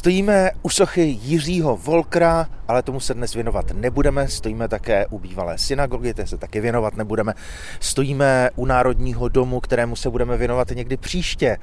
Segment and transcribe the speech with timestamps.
[0.00, 4.28] Stojíme u sochy Jiřího Volkra, ale tomu se dnes věnovat nebudeme.
[4.28, 7.34] Stojíme také u bývalé synagogy, té se taky věnovat nebudeme.
[7.80, 11.56] Stojíme u Národního domu, kterému se budeme věnovat někdy příště.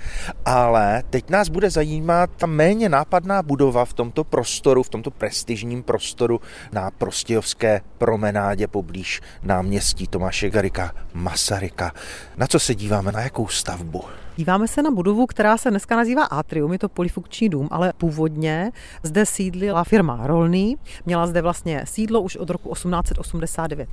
[0.45, 5.83] Ale teď nás bude zajímat ta méně nápadná budova v tomto prostoru, v tomto prestižním
[5.83, 6.41] prostoru
[6.71, 11.91] na Prostějovské promenádě poblíž náměstí Tomáše Garika Masaryka.
[12.37, 14.03] Na co se díváme, na jakou stavbu?
[14.37, 18.71] Díváme se na budovu, která se dneska nazývá Atrium, je to polifunkční dům, ale původně
[19.03, 20.77] zde sídlila firma Rolný.
[21.05, 23.89] Měla zde vlastně sídlo už od roku 1889.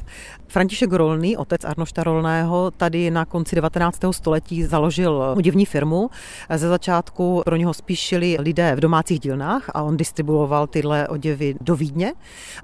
[0.48, 4.00] František Rolný, otec Arnošta Rolného, tady na konci 19.
[4.10, 6.10] století založil udivní firmu.
[6.54, 11.54] Ze začátku pro něho spíš šili lidé v domácích dílnách a on distribuoval tyhle oděvy
[11.60, 12.12] do Vídně,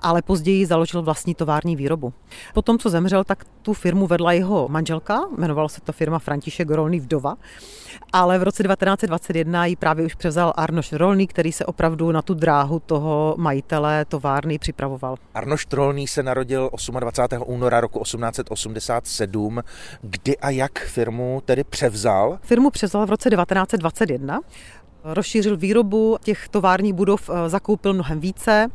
[0.00, 2.12] ale později založil vlastní tovární výrobu.
[2.54, 7.00] Potom, co zemřel, tak tu firmu vedla jeho manželka, jmenovala se to firma František Rolný
[7.00, 7.36] Vdova
[8.12, 12.34] ale v roce 1921 ji právě už převzal Arnoš Rolný, který se opravdu na tu
[12.34, 15.16] dráhu toho majitele továrny připravoval.
[15.34, 17.44] Arnoš Rolný se narodil 28.
[17.46, 19.62] února roku 1887.
[20.02, 22.38] Kdy a jak firmu tedy převzal?
[22.42, 24.40] Firmu převzal v roce 1921.
[25.04, 28.68] Rozšířil výrobu těch továrních budov, eh, zakoupil mnohem více.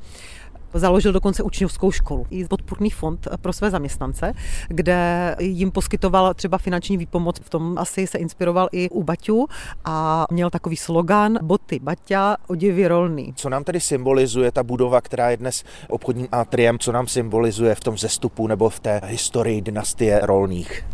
[0.76, 4.34] Založil dokonce učňovskou školu i podpůrný fond pro své zaměstnance,
[4.68, 7.40] kde jim poskytoval třeba finanční výpomoc.
[7.40, 9.48] V tom asi se inspiroval i u Baťu
[9.86, 13.34] a měl takový slogan boty Baťa, oděvy rolný.
[13.36, 17.80] Co nám tedy symbolizuje ta budova, která je dnes obchodním atriem, co nám symbolizuje v
[17.80, 20.86] tom zestupu nebo v té historii dynastie rolných?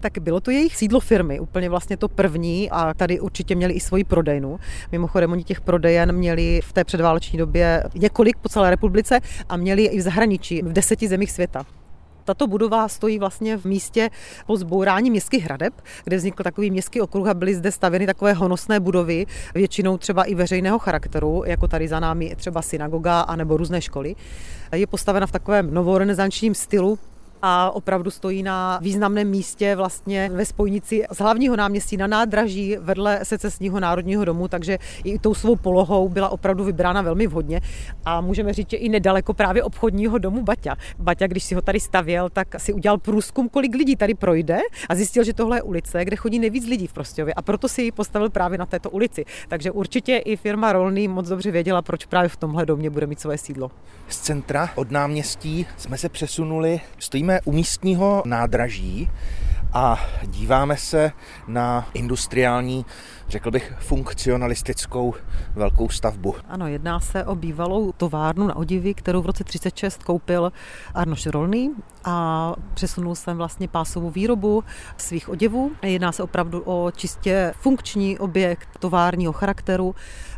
[0.00, 3.80] Tak bylo to jejich sídlo firmy, úplně vlastně to první a tady určitě měli i
[3.80, 4.58] svoji prodejnu.
[4.92, 9.84] Mimochodem oni těch prodejen měli v té předváleční době několik po celé republice a měli
[9.84, 11.66] i v zahraničí, v deseti zemích světa.
[12.24, 14.10] Tato budova stojí vlastně v místě
[14.46, 18.80] po zbourání městských hradeb, kde vznikl takový městský okruh a byly zde stavěny takové honosné
[18.80, 24.14] budovy, většinou třeba i veřejného charakteru, jako tady za námi třeba synagoga nebo různé školy.
[24.72, 26.98] Je postavena v takovém novorenesančním stylu,
[27.42, 33.20] a opravdu stojí na významném místě vlastně ve spojnici z hlavního náměstí na nádraží vedle
[33.22, 37.60] secesního národního domu, takže i tou svou polohou byla opravdu vybrána velmi vhodně
[38.04, 40.76] a můžeme říct, že i nedaleko právě obchodního domu Baťa.
[40.98, 44.58] Baťa, když si ho tady stavěl, tak si udělal průzkum, kolik lidí tady projde
[44.88, 47.82] a zjistil, že tohle je ulice, kde chodí nejvíc lidí v Prostějově a proto si
[47.82, 49.24] ji postavil právě na této ulici.
[49.48, 53.20] Takže určitě i firma Rolný moc dobře věděla, proč právě v tomhle domě bude mít
[53.20, 53.70] svoje sídlo.
[54.08, 59.10] Z centra od náměstí jsme se přesunuli, stojíme stojíme u místního nádraží
[59.72, 61.12] a díváme se
[61.46, 62.86] na industriální,
[63.28, 65.14] řekl bych, funkcionalistickou
[65.54, 66.34] velkou stavbu.
[66.48, 70.52] Ano, jedná se o bývalou továrnu na odivy, kterou v roce 36 koupil
[70.94, 71.74] Arnoš Rolný
[72.04, 74.64] a přesunul jsem vlastně pásovou výrobu
[74.96, 75.72] svých oděvů.
[75.82, 79.94] Jedná se opravdu o čistě funkční objekt továrního charakteru,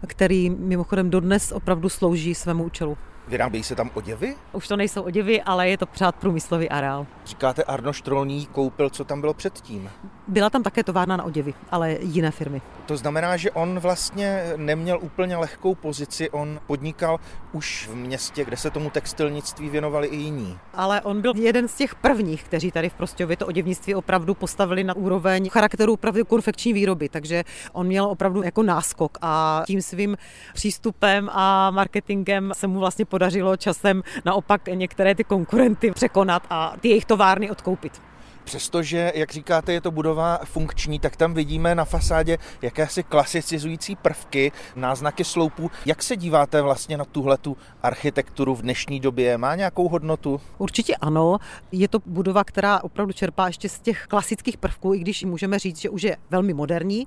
[0.07, 2.97] který mimochodem dodnes opravdu slouží svému účelu.
[3.29, 4.37] Vyrábějí se tam oděvy?
[4.53, 7.07] Už to nejsou oděvy, ale je to pořád průmyslový areál.
[7.25, 9.91] Říkáte Arno Štrolný koupil, co tam bylo předtím?
[10.29, 12.63] Byla tam také továrna na oděvy, ale jiné firmy.
[12.87, 17.21] To znamená, že on vlastně neměl úplně lehkou pozici, on podnikal
[17.53, 20.59] už v městě, kde se tomu textilnictví věnovali i jiní.
[20.75, 24.85] Ale on byl jeden z těch prvních, kteří tady v Prostějově to oděvnictví opravdu postavili
[24.85, 30.17] na úroveň charakteru opravdu konfekční výroby, takže on měl opravdu jako náskok a tím svým
[30.55, 36.89] přístupem a marketingem se mu vlastně podařilo časem naopak některé ty konkurenty překonat a ty
[36.89, 38.12] jejich továrny odkoupit.
[38.45, 44.53] Přestože, jak říkáte, je to budova funkční, tak tam vidíme na fasádě jakési klasicizující prvky,
[44.77, 45.71] náznaky sloupů.
[45.87, 49.39] Jak se díváte vlastně na tuhle tu architekturu v dnešní době?
[49.39, 50.41] Má nějakou hodnotu?
[50.59, 51.39] Určitě ano.
[51.73, 55.81] Je to budova, která opravdu čerpá ještě z těch klasických prvků, i když můžeme říct,
[55.81, 57.07] že už je velmi moderní,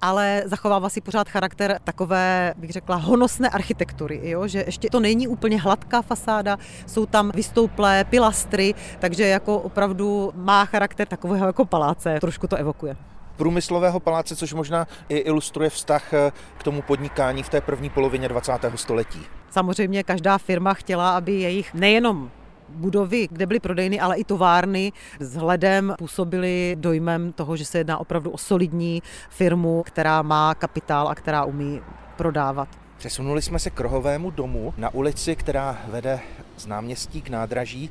[0.00, 4.46] ale zachovává si pořád charakter takové, bych řekla, honosné architektury, jo?
[4.46, 10.64] že ještě to není úplně hladká fasáda, jsou tam vystouplé pilastry, takže jako opravdu má
[10.72, 12.96] charakter takového jako paláce, trošku to evokuje
[13.36, 18.28] průmyslového paláce, což možná i ilustruje vztah eh, k tomu podnikání v té první polovině
[18.28, 18.52] 20.
[18.74, 19.20] století.
[19.50, 22.30] Samozřejmě každá firma chtěla, aby jejich nejenom
[22.68, 28.30] budovy, kde byly prodejny, ale i továrny vzhledem působily dojmem toho, že se jedná opravdu
[28.30, 31.80] o solidní firmu, která má kapitál a která umí
[32.16, 32.81] prodávat.
[33.02, 36.20] Přesunuli jsme se k rohovému domu na ulici, která vede
[36.56, 37.90] z náměstí k nádraží,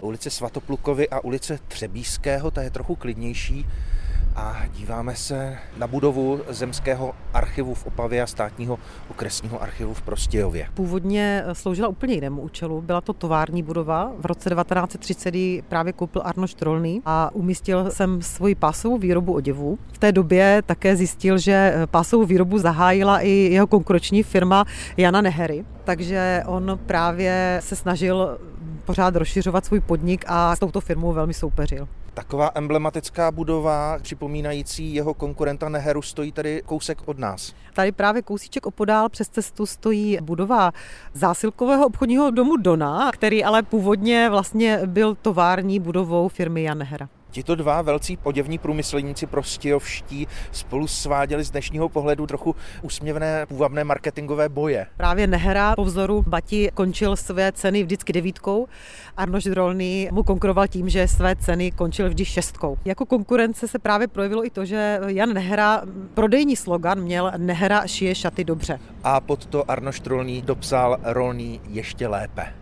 [0.00, 3.66] ulice Svatoplukovy a ulice Třebíského, ta je trochu klidnější.
[4.36, 8.78] A díváme se na budovu Zemského archivu v Opavě a státního
[9.08, 10.68] okresního archivu v Prostějově.
[10.74, 12.80] Původně sloužila úplně jinému účelu.
[12.80, 14.12] Byla to tovární budova.
[14.18, 15.34] V roce 1930
[15.68, 19.78] právě koupil Arno Štrolný a umístil jsem svoji pásovou výrobu oděvů.
[19.92, 24.64] V té době také zjistil, že pásovou výrobu zahájila i jeho konkurenční firma
[24.96, 25.64] Jana Nehery.
[25.84, 28.38] Takže on právě se snažil
[28.84, 31.88] pořád rozšiřovat svůj podnik a s touto firmou velmi soupeřil.
[32.14, 37.54] Taková emblematická budova, připomínající jeho konkurenta Neheru, stojí tady kousek od nás.
[37.74, 40.72] Tady právě kousíček opodál přes cestu stojí budova
[41.14, 47.08] zásilkového obchodního domu Dona, který ale původně vlastně byl tovární budovou firmy Jan Nehera.
[47.32, 54.48] Tito dva velcí oděvní průmyslníci prostějovští spolu sváděli z dnešního pohledu trochu úsměvné půvabné marketingové
[54.48, 54.86] boje.
[54.96, 58.66] Právě Nehera po vzoru Bati končil své ceny vždycky devítkou.
[59.16, 62.78] Arnoš Drolný mu konkuroval tím, že své ceny končil vždy šestkou.
[62.84, 65.82] Jako konkurence se právě projevilo i to, že Jan Nehera
[66.14, 68.78] prodejní slogan měl Nehera šije šaty dobře.
[69.04, 72.61] A pod to Arnoš Drolný dopsal Rolný ještě lépe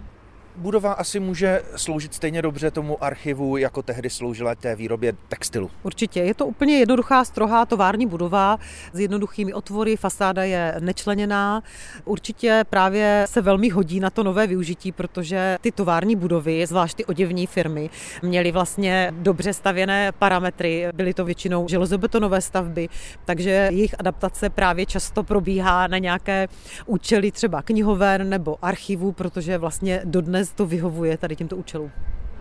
[0.60, 5.70] budova asi může sloužit stejně dobře tomu archivu, jako tehdy sloužila té výrobě textilu.
[5.82, 6.20] Určitě.
[6.20, 8.58] Je to úplně jednoduchá, strohá tovární budova
[8.92, 11.62] s jednoduchými otvory, fasáda je nečleněná.
[12.04, 17.04] Určitě právě se velmi hodí na to nové využití, protože ty tovární budovy, zvlášť ty
[17.04, 17.90] oděvní firmy,
[18.22, 20.88] měly vlastně dobře stavěné parametry.
[20.94, 22.88] Byly to většinou železobetonové stavby,
[23.24, 26.48] takže jejich adaptace právě často probíhá na nějaké
[26.86, 31.90] účely třeba knihoven nebo archivu, protože vlastně dodnes to vyhovuje tady těmto účelům.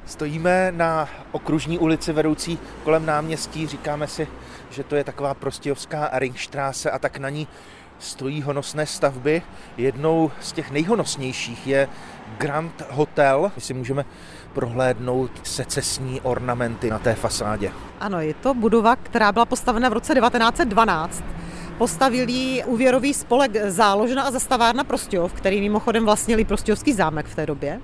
[0.05, 4.27] Stojíme na okružní ulici vedoucí kolem náměstí, říkáme si,
[4.69, 7.47] že to je taková prostějovská Ringstraße a tak na ní
[7.99, 9.41] stojí honosné stavby.
[9.77, 11.87] Jednou z těch nejhonosnějších je
[12.37, 13.51] Grand Hotel.
[13.55, 14.05] My si můžeme
[14.53, 17.71] prohlédnout secesní ornamenty na té fasádě.
[17.99, 21.23] Ano, je to budova, která byla postavena v roce 1912
[21.77, 27.81] postavili úvěrový spolek Záložna a zastavárna Prostějov, který mimochodem vlastnili Prostějovský zámek v té době.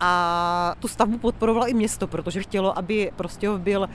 [0.00, 3.88] A tu stavbu podporovalo i město, protože chtělo, aby Prostějov byl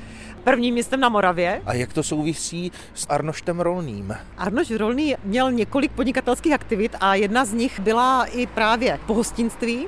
[0.43, 1.61] prvním městem na Moravě.
[1.65, 4.15] A jak to souvisí s Arnoštem Rolným?
[4.37, 9.87] Arnoš Rolný měl několik podnikatelských aktivit a jedna z nich byla i právě pohostinství.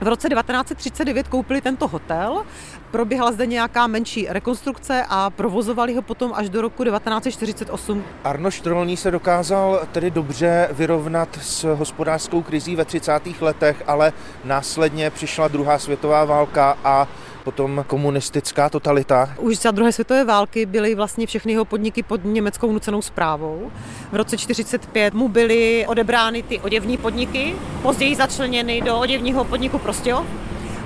[0.00, 2.42] V roce 1939 koupili tento hotel,
[2.90, 8.04] proběhla zde nějaká menší rekonstrukce a provozovali ho potom až do roku 1948.
[8.24, 13.12] Arno Štrolný se dokázal tedy dobře vyrovnat s hospodářskou krizí ve 30.
[13.40, 14.12] letech, ale
[14.44, 17.08] následně přišla druhá světová válka a
[17.46, 19.30] potom komunistická totalita.
[19.38, 23.70] Už za druhé světové války byly vlastně všechny jeho podniky pod německou nucenou zprávou.
[24.12, 30.26] V roce 1945 mu byly odebrány ty oděvní podniky, později začleněny do oděvního podniku Prostějov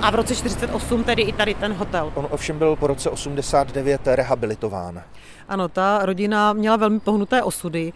[0.00, 2.12] a v roce 48 tedy i tady ten hotel.
[2.14, 5.02] On ovšem byl po roce 89 rehabilitován.
[5.48, 7.92] Ano, ta rodina měla velmi pohnuté osudy.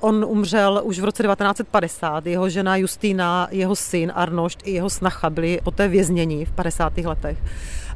[0.00, 2.26] On umřel už v roce 1950.
[2.26, 6.98] Jeho žena Justína, jeho syn Arnošt i jeho snacha byli poté vězněni v 50.
[6.98, 7.38] letech.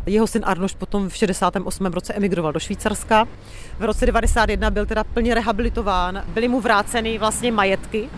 [0.09, 1.87] Jeho syn Arnoš potom v 68.
[1.87, 3.29] roce emigroval do Švýcarska.
[3.79, 8.09] V roce 91 byl teda plně rehabilitován, byly mu vráceny vlastně majetky.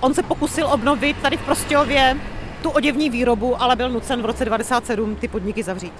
[0.00, 2.16] On se pokusil obnovit tady v Prostějově
[2.62, 5.92] tu oděvní výrobu, ale byl nucen v roce 97 ty podniky zavřít.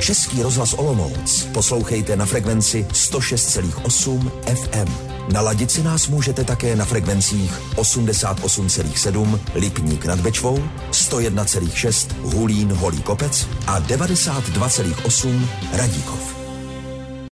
[0.00, 5.11] Český rozhlas Olomouc poslouchejte na frekvenci 106,8 FM.
[5.28, 13.46] Naladit si nás můžete také na frekvencích 88,7 Lipník nad Bečvou, 101,6 Hulín Holý Kopec
[13.66, 16.41] a 92,8 Radíkov.